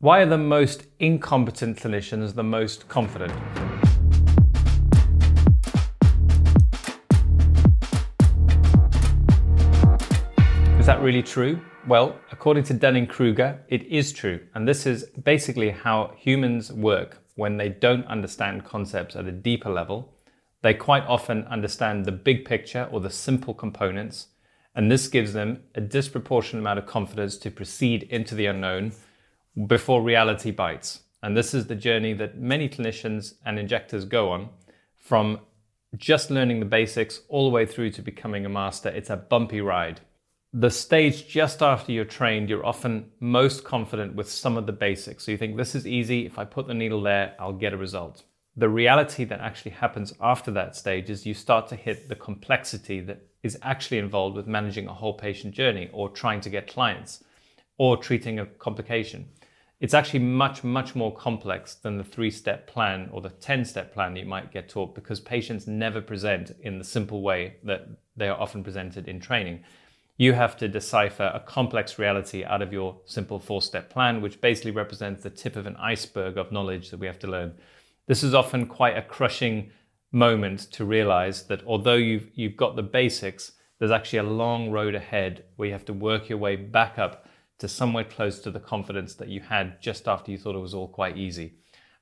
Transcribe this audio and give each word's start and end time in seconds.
Why 0.00 0.20
are 0.20 0.26
the 0.26 0.38
most 0.38 0.86
incompetent 1.00 1.76
clinicians 1.76 2.32
the 2.32 2.44
most 2.44 2.86
confident? 2.88 3.32
Is 10.78 10.86
that 10.86 11.00
really 11.02 11.24
true? 11.24 11.60
Well, 11.88 12.16
according 12.30 12.62
to 12.64 12.74
Dunning 12.74 13.08
Kruger, 13.08 13.58
it 13.68 13.82
is 13.88 14.12
true. 14.12 14.38
And 14.54 14.68
this 14.68 14.86
is 14.86 15.02
basically 15.24 15.70
how 15.70 16.12
humans 16.16 16.72
work 16.72 17.20
when 17.34 17.56
they 17.56 17.68
don't 17.68 18.06
understand 18.06 18.64
concepts 18.64 19.16
at 19.16 19.26
a 19.26 19.32
deeper 19.32 19.68
level. 19.68 20.14
They 20.62 20.74
quite 20.74 21.06
often 21.08 21.42
understand 21.46 22.04
the 22.04 22.12
big 22.12 22.44
picture 22.44 22.88
or 22.92 23.00
the 23.00 23.10
simple 23.10 23.52
components, 23.52 24.28
and 24.76 24.92
this 24.92 25.08
gives 25.08 25.32
them 25.32 25.64
a 25.74 25.80
disproportionate 25.80 26.62
amount 26.62 26.78
of 26.78 26.86
confidence 26.86 27.36
to 27.38 27.50
proceed 27.50 28.04
into 28.04 28.36
the 28.36 28.46
unknown 28.46 28.92
before 29.66 30.02
reality 30.02 30.50
bites. 30.50 31.00
And 31.22 31.36
this 31.36 31.52
is 31.52 31.66
the 31.66 31.74
journey 31.74 32.12
that 32.14 32.38
many 32.38 32.68
clinicians 32.68 33.34
and 33.44 33.58
injectors 33.58 34.04
go 34.04 34.30
on 34.30 34.50
from 34.96 35.40
just 35.96 36.30
learning 36.30 36.60
the 36.60 36.66
basics 36.66 37.22
all 37.28 37.48
the 37.48 37.54
way 37.54 37.66
through 37.66 37.90
to 37.90 38.02
becoming 38.02 38.44
a 38.44 38.48
master. 38.48 38.88
It's 38.88 39.10
a 39.10 39.16
bumpy 39.16 39.60
ride. 39.60 40.00
The 40.52 40.70
stage 40.70 41.28
just 41.28 41.62
after 41.62 41.92
you're 41.92 42.04
trained, 42.04 42.48
you're 42.48 42.64
often 42.64 43.10
most 43.20 43.64
confident 43.64 44.14
with 44.14 44.30
some 44.30 44.56
of 44.56 44.66
the 44.66 44.72
basics. 44.72 45.24
So 45.24 45.32
you 45.32 45.38
think, 45.38 45.56
this 45.56 45.74
is 45.74 45.86
easy. 45.86 46.24
If 46.24 46.38
I 46.38 46.44
put 46.44 46.66
the 46.66 46.74
needle 46.74 47.02
there, 47.02 47.34
I'll 47.38 47.52
get 47.52 47.72
a 47.72 47.76
result. 47.76 48.22
The 48.56 48.68
reality 48.68 49.24
that 49.24 49.40
actually 49.40 49.72
happens 49.72 50.14
after 50.20 50.50
that 50.52 50.74
stage 50.74 51.10
is 51.10 51.26
you 51.26 51.34
start 51.34 51.68
to 51.68 51.76
hit 51.76 52.08
the 52.08 52.16
complexity 52.16 53.00
that 53.00 53.22
is 53.42 53.58
actually 53.62 53.98
involved 53.98 54.36
with 54.36 54.46
managing 54.46 54.86
a 54.88 54.94
whole 54.94 55.14
patient 55.14 55.54
journey 55.54 55.90
or 55.92 56.08
trying 56.08 56.40
to 56.40 56.50
get 56.50 56.66
clients 56.66 57.22
or 57.76 57.96
treating 57.96 58.38
a 58.38 58.46
complication 58.46 59.28
it's 59.80 59.94
actually 59.94 60.20
much, 60.20 60.64
much 60.64 60.96
more 60.96 61.14
complex 61.14 61.74
than 61.74 61.96
the 61.96 62.04
three 62.04 62.30
step 62.30 62.66
plan 62.66 63.08
or 63.12 63.20
the 63.20 63.28
10 63.30 63.64
step 63.64 63.94
plan 63.94 64.16
you 64.16 64.26
might 64.26 64.52
get 64.52 64.68
taught 64.68 64.94
because 64.94 65.20
patients 65.20 65.66
never 65.66 66.00
present 66.00 66.50
in 66.62 66.78
the 66.78 66.84
simple 66.84 67.22
way 67.22 67.56
that 67.62 67.88
they 68.16 68.28
are 68.28 68.40
often 68.40 68.64
presented 68.64 69.06
in 69.06 69.20
training. 69.20 69.62
You 70.16 70.32
have 70.32 70.56
to 70.56 70.66
decipher 70.66 71.30
a 71.32 71.38
complex 71.38 71.96
reality 71.96 72.42
out 72.42 72.60
of 72.60 72.72
your 72.72 72.98
simple 73.04 73.38
four 73.38 73.62
step 73.62 73.88
plan, 73.88 74.20
which 74.20 74.40
basically 74.40 74.72
represents 74.72 75.22
the 75.22 75.30
tip 75.30 75.54
of 75.54 75.66
an 75.66 75.76
iceberg 75.76 76.36
of 76.36 76.50
knowledge 76.50 76.90
that 76.90 76.98
we 76.98 77.06
have 77.06 77.20
to 77.20 77.28
learn. 77.28 77.54
This 78.08 78.24
is 78.24 78.34
often 78.34 78.66
quite 78.66 78.96
a 78.96 79.02
crushing 79.02 79.70
moment 80.10 80.60
to 80.72 80.84
realize 80.84 81.44
that 81.44 81.62
although 81.64 81.94
you've, 81.94 82.30
you've 82.34 82.56
got 82.56 82.74
the 82.74 82.82
basics, 82.82 83.52
there's 83.78 83.92
actually 83.92 84.18
a 84.18 84.24
long 84.24 84.72
road 84.72 84.96
ahead 84.96 85.44
where 85.54 85.66
you 85.66 85.72
have 85.72 85.84
to 85.84 85.92
work 85.92 86.28
your 86.28 86.38
way 86.38 86.56
back 86.56 86.98
up 86.98 87.27
to 87.58 87.68
somewhere 87.68 88.04
close 88.04 88.38
to 88.40 88.50
the 88.50 88.60
confidence 88.60 89.14
that 89.14 89.28
you 89.28 89.40
had 89.40 89.80
just 89.80 90.08
after 90.08 90.30
you 90.30 90.38
thought 90.38 90.54
it 90.54 90.60
was 90.60 90.74
all 90.74 90.88
quite 90.88 91.16
easy. 91.16 91.54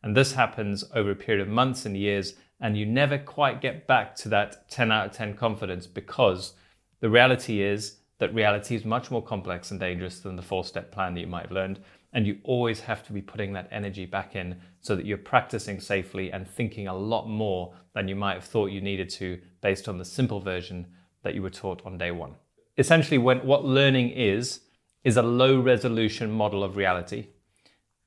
And 0.02 0.16
this 0.16 0.32
happens 0.32 0.84
over 0.94 1.10
a 1.10 1.16
period 1.16 1.46
of 1.46 1.52
months 1.52 1.86
and 1.86 1.96
years, 1.96 2.34
and 2.60 2.76
you 2.76 2.86
never 2.86 3.18
quite 3.18 3.60
get 3.60 3.86
back 3.86 4.14
to 4.16 4.28
that 4.28 4.68
10 4.70 4.92
out 4.92 5.06
of 5.06 5.12
10 5.12 5.34
confidence 5.34 5.86
because 5.86 6.54
the 7.00 7.10
reality 7.10 7.62
is 7.62 7.96
that 8.18 8.34
reality 8.34 8.74
is 8.74 8.84
much 8.84 9.10
more 9.10 9.22
complex 9.22 9.70
and 9.70 9.80
dangerous 9.80 10.20
than 10.20 10.36
the 10.36 10.42
four 10.42 10.64
step 10.64 10.90
plan 10.90 11.14
that 11.14 11.20
you 11.20 11.26
might 11.26 11.42
have 11.42 11.52
learned. 11.52 11.80
And 12.12 12.26
you 12.26 12.38
always 12.44 12.80
have 12.80 13.04
to 13.06 13.12
be 13.12 13.20
putting 13.20 13.52
that 13.52 13.68
energy 13.70 14.06
back 14.06 14.36
in 14.36 14.58
so 14.80 14.96
that 14.96 15.04
you're 15.04 15.18
practicing 15.18 15.80
safely 15.80 16.32
and 16.32 16.48
thinking 16.48 16.88
a 16.88 16.96
lot 16.96 17.28
more 17.28 17.74
than 17.94 18.08
you 18.08 18.16
might 18.16 18.34
have 18.34 18.44
thought 18.44 18.70
you 18.70 18.80
needed 18.80 19.10
to 19.10 19.38
based 19.60 19.88
on 19.88 19.98
the 19.98 20.04
simple 20.04 20.41
version 20.41 20.86
that 21.24 21.34
you 21.34 21.42
were 21.42 21.50
taught 21.50 21.84
on 21.84 21.98
day 21.98 22.10
one. 22.10 22.36
Essentially, 22.78 23.18
when, 23.18 23.38
what 23.41 23.64
learning 23.64 24.10
is, 24.10 24.60
is 25.05 25.16
a 25.16 25.22
low 25.22 25.61
resolution 25.61 26.30
model 26.30 26.64
of 26.64 26.77
reality. 26.77 27.28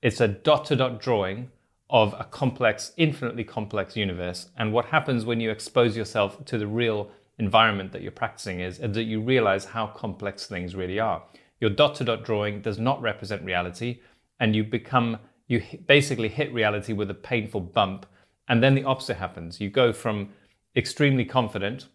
It's 0.01 0.21
a 0.21 0.27
dot 0.27 0.65
to 0.65 0.75
dot 0.75 1.01
drawing 1.01 1.51
of 1.89 2.13
a 2.19 2.23
complex, 2.23 2.91
infinitely 2.97 3.43
complex 3.43 3.95
universe. 3.95 4.49
And 4.57 4.71
what 4.71 4.85
happens 4.85 5.25
when 5.25 5.39
you 5.39 5.49
expose 5.49 5.97
yourself 5.97 6.45
to 6.45 6.57
the 6.57 6.67
real 6.67 7.09
environment 7.39 7.91
that 7.93 8.01
you're 8.01 8.11
practicing 8.11 8.59
is, 8.59 8.77
that 8.77 9.03
you 9.03 9.21
realize 9.21 9.65
how 9.65 9.87
complex 9.87 10.45
things 10.45 10.75
really 10.75 10.99
are. 10.99 11.23
Your 11.59 11.69
dot 11.69 11.95
to 11.95 12.03
dot 12.03 12.23
drawing 12.23 12.61
does 12.61 12.77
not 12.77 13.01
represent 13.01 13.43
reality, 13.43 13.99
and 14.39 14.55
you 14.55 14.63
become, 14.63 15.17
you 15.47 15.63
basically 15.87 16.29
hit 16.29 16.53
reality 16.53 16.93
with 16.93 17.09
a 17.09 17.15
painful 17.15 17.61
bump. 17.61 18.05
And 18.47 18.61
then 18.61 18.75
the 18.75 18.83
opposite 18.83 19.17
happens. 19.17 19.59
You 19.59 19.69
go 19.69 19.91
from 19.91 20.29
extremely 20.75 21.25
confident 21.25 21.87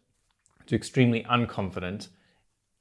to 0.67 0.75
extremely 0.75 1.25
unconfident 1.25 2.09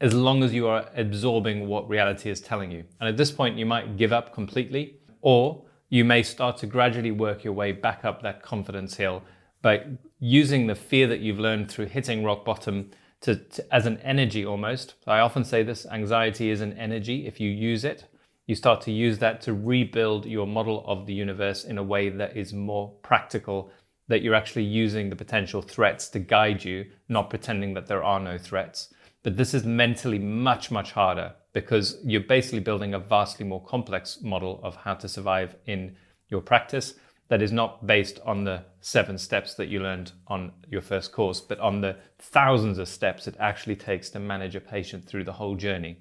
as 0.03 0.13
long 0.13 0.43
as 0.43 0.53
you 0.53 0.67
are 0.67 0.85
absorbing 0.97 1.65
what 1.65 1.87
reality 1.87 2.29
is 2.29 2.41
telling 2.41 2.69
you. 2.69 2.83
And 2.99 3.07
at 3.07 3.15
this 3.15 3.31
point, 3.31 3.57
you 3.57 3.65
might 3.65 3.95
give 3.95 4.11
up 4.11 4.33
completely, 4.33 4.97
or 5.21 5.63
you 5.87 6.03
may 6.03 6.23
start 6.23 6.57
to 6.57 6.67
gradually 6.67 7.11
work 7.11 7.45
your 7.45 7.53
way 7.53 7.71
back 7.71 8.03
up 8.03 8.21
that 8.21 8.43
confidence 8.43 8.97
hill 8.97 9.23
by 9.61 9.85
using 10.19 10.67
the 10.67 10.75
fear 10.75 11.07
that 11.07 11.21
you've 11.21 11.39
learned 11.39 11.71
through 11.71 11.85
hitting 11.85 12.21
rock 12.21 12.43
bottom 12.43 12.91
to, 13.21 13.37
to, 13.37 13.73
as 13.73 13.85
an 13.85 13.97
energy 13.99 14.45
almost. 14.45 14.95
I 15.07 15.19
often 15.19 15.45
say 15.45 15.63
this 15.63 15.85
anxiety 15.85 16.49
is 16.49 16.59
an 16.59 16.73
energy. 16.73 17.25
If 17.25 17.39
you 17.39 17.49
use 17.49 17.85
it, 17.85 18.03
you 18.45 18.55
start 18.55 18.81
to 18.81 18.91
use 18.91 19.19
that 19.19 19.39
to 19.43 19.53
rebuild 19.53 20.25
your 20.25 20.45
model 20.45 20.83
of 20.85 21.05
the 21.05 21.13
universe 21.13 21.63
in 21.63 21.77
a 21.77 21.83
way 21.83 22.09
that 22.09 22.35
is 22.35 22.51
more 22.51 22.91
practical, 23.03 23.71
that 24.09 24.21
you're 24.21 24.35
actually 24.35 24.65
using 24.65 25.09
the 25.09 25.15
potential 25.15 25.61
threats 25.61 26.09
to 26.09 26.19
guide 26.19 26.65
you, 26.65 26.87
not 27.07 27.29
pretending 27.29 27.73
that 27.75 27.87
there 27.87 28.03
are 28.03 28.19
no 28.19 28.37
threats. 28.37 28.93
But 29.23 29.37
this 29.37 29.53
is 29.53 29.63
mentally 29.63 30.19
much, 30.19 30.69
much 30.69 30.91
harder 30.91 31.33
because 31.53 31.97
you're 32.03 32.21
basically 32.21 32.59
building 32.59 32.93
a 32.93 32.99
vastly 32.99 33.45
more 33.45 33.63
complex 33.63 34.19
model 34.21 34.59
of 34.63 34.75
how 34.75 34.95
to 34.95 35.07
survive 35.07 35.55
in 35.65 35.95
your 36.29 36.41
practice 36.41 36.95
that 37.29 37.41
is 37.41 37.51
not 37.51 37.87
based 37.87 38.19
on 38.25 38.43
the 38.43 38.63
seven 38.81 39.17
steps 39.17 39.55
that 39.55 39.69
you 39.69 39.79
learned 39.79 40.11
on 40.27 40.51
your 40.69 40.81
first 40.81 41.11
course, 41.11 41.39
but 41.39 41.59
on 41.59 41.79
the 41.79 41.95
thousands 42.19 42.77
of 42.77 42.87
steps 42.87 43.27
it 43.27 43.35
actually 43.39 43.75
takes 43.75 44.09
to 44.09 44.19
manage 44.19 44.55
a 44.55 44.61
patient 44.61 45.05
through 45.05 45.23
the 45.23 45.33
whole 45.33 45.55
journey. 45.55 45.97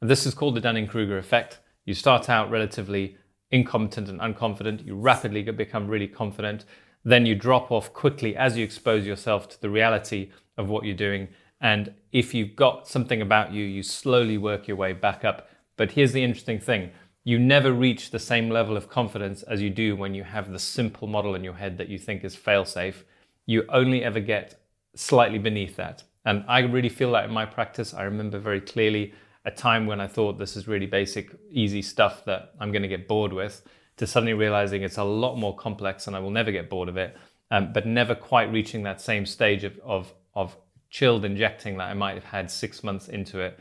And 0.00 0.08
this 0.08 0.24
is 0.24 0.34
called 0.34 0.54
the 0.54 0.60
Dunning 0.60 0.86
Kruger 0.86 1.18
effect. 1.18 1.58
You 1.84 1.94
start 1.94 2.30
out 2.30 2.50
relatively 2.50 3.16
incompetent 3.50 4.08
and 4.08 4.20
unconfident, 4.20 4.86
you 4.86 4.94
rapidly 4.94 5.42
become 5.42 5.88
really 5.88 6.06
confident, 6.06 6.64
then 7.04 7.26
you 7.26 7.34
drop 7.34 7.72
off 7.72 7.92
quickly 7.92 8.36
as 8.36 8.56
you 8.56 8.64
expose 8.64 9.04
yourself 9.04 9.48
to 9.48 9.60
the 9.60 9.70
reality 9.70 10.30
of 10.56 10.68
what 10.68 10.84
you're 10.84 10.94
doing 10.94 11.28
and 11.60 11.94
if 12.12 12.34
you've 12.34 12.56
got 12.56 12.88
something 12.88 13.20
about 13.20 13.52
you, 13.52 13.64
you 13.64 13.82
slowly 13.82 14.38
work 14.38 14.66
your 14.66 14.76
way 14.76 14.92
back 14.92 15.24
up. 15.24 15.48
But 15.76 15.92
here's 15.92 16.12
the 16.12 16.22
interesting 16.22 16.60
thing 16.60 16.90
you 17.22 17.38
never 17.38 17.72
reach 17.72 18.10
the 18.10 18.18
same 18.18 18.48
level 18.48 18.76
of 18.76 18.88
confidence 18.88 19.42
as 19.42 19.60
you 19.60 19.68
do 19.68 19.94
when 19.94 20.14
you 20.14 20.24
have 20.24 20.50
the 20.50 20.58
simple 20.58 21.06
model 21.06 21.34
in 21.34 21.44
your 21.44 21.54
head 21.54 21.76
that 21.78 21.88
you 21.88 21.98
think 21.98 22.24
is 22.24 22.34
fail 22.34 22.64
safe. 22.64 23.04
You 23.44 23.64
only 23.68 24.02
ever 24.02 24.20
get 24.20 24.62
slightly 24.94 25.38
beneath 25.38 25.76
that. 25.76 26.02
And 26.24 26.44
I 26.48 26.60
really 26.60 26.88
feel 26.88 27.12
that 27.12 27.24
in 27.24 27.30
my 27.30 27.44
practice. 27.44 27.92
I 27.92 28.04
remember 28.04 28.38
very 28.38 28.60
clearly 28.60 29.12
a 29.44 29.50
time 29.50 29.86
when 29.86 30.00
I 30.00 30.06
thought 30.06 30.38
this 30.38 30.56
is 30.56 30.68
really 30.68 30.86
basic, 30.86 31.30
easy 31.50 31.82
stuff 31.82 32.24
that 32.24 32.52
I'm 32.58 32.72
going 32.72 32.82
to 32.82 32.88
get 32.88 33.08
bored 33.08 33.32
with, 33.32 33.62
to 33.96 34.06
suddenly 34.06 34.34
realizing 34.34 34.82
it's 34.82 34.98
a 34.98 35.04
lot 35.04 35.36
more 35.36 35.54
complex 35.56 36.06
and 36.06 36.16
I 36.16 36.20
will 36.20 36.30
never 36.30 36.50
get 36.50 36.70
bored 36.70 36.88
of 36.88 36.96
it, 36.96 37.16
um, 37.50 37.72
but 37.72 37.86
never 37.86 38.14
quite 38.14 38.52
reaching 38.52 38.82
that 38.84 39.00
same 39.00 39.26
stage 39.26 39.64
of, 39.64 39.78
of, 39.84 40.12
of 40.34 40.56
chilled 40.90 41.24
injecting 41.24 41.78
that 41.78 41.88
I 41.88 41.94
might 41.94 42.14
have 42.14 42.24
had 42.24 42.50
six 42.50 42.82
months 42.84 43.08
into 43.08 43.40
it 43.40 43.58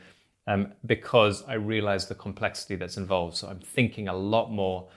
um, 0.48 0.74
because 0.86 1.44
I 1.48 1.54
realized 1.54 2.10
the 2.10 2.16
complexity 2.16 2.76
that's 2.76 2.98
involved. 2.98 3.38
So 3.38 3.48
I'm 3.48 3.60
thinking 3.60 4.08
a 4.08 4.16
lot 4.16 4.52
more, 4.52 4.90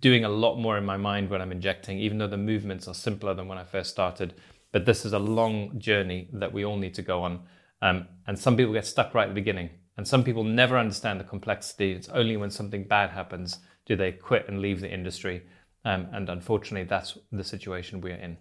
doing 0.00 0.24
a 0.24 0.28
lot 0.28 0.56
more 0.56 0.76
in 0.76 0.84
my 0.84 0.98
mind 0.98 1.30
when 1.30 1.40
I'm 1.40 1.50
injecting, 1.50 1.98
even 1.98 2.18
though 2.18 2.28
the 2.28 2.36
movements 2.36 2.86
are 2.88 2.94
simpler 2.94 3.32
than 3.32 3.48
when 3.48 3.58
I 3.58 3.64
first 3.64 3.90
started. 3.90 4.34
But 4.70 4.84
this 4.84 5.06
is 5.06 5.14
a 5.14 5.18
long 5.18 5.78
journey 5.80 6.28
that 6.34 6.52
we 6.52 6.64
all 6.64 6.76
need 6.76 6.94
to 6.94 7.02
go 7.02 7.22
on. 7.22 7.40
Um, 7.80 8.06
and 8.26 8.38
some 8.38 8.56
people 8.56 8.74
get 8.74 8.86
stuck 8.86 9.14
right 9.14 9.24
at 9.24 9.30
the 9.30 9.34
beginning. 9.34 9.70
And 9.96 10.06
some 10.06 10.22
people 10.22 10.44
never 10.44 10.76
understand 10.76 11.18
the 11.18 11.24
complexity. 11.24 11.92
It's 11.92 12.08
only 12.10 12.36
when 12.36 12.50
something 12.50 12.84
bad 12.84 13.10
happens 13.10 13.60
do 13.86 13.96
they 13.96 14.12
quit 14.12 14.46
and 14.48 14.60
leave 14.60 14.80
the 14.80 14.92
industry. 14.92 15.42
Um, 15.86 16.08
and 16.12 16.28
unfortunately, 16.28 16.86
that's 16.86 17.16
the 17.32 17.42
situation 17.42 18.02
we're 18.02 18.14
in. 18.14 18.36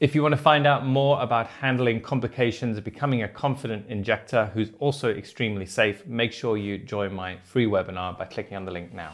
If 0.00 0.14
you 0.14 0.22
want 0.22 0.32
to 0.32 0.40
find 0.40 0.66
out 0.66 0.86
more 0.86 1.20
about 1.22 1.46
handling 1.46 2.00
complications 2.00 2.78
of 2.78 2.84
becoming 2.84 3.22
a 3.22 3.28
confident 3.28 3.86
injector 3.88 4.50
who's 4.54 4.70
also 4.78 5.10
extremely 5.10 5.66
safe, 5.66 6.06
make 6.06 6.32
sure 6.32 6.56
you 6.56 6.78
join 6.78 7.14
my 7.14 7.36
free 7.44 7.66
webinar 7.66 8.18
by 8.18 8.24
clicking 8.24 8.56
on 8.56 8.64
the 8.64 8.72
link 8.72 8.92
now. 8.92 9.12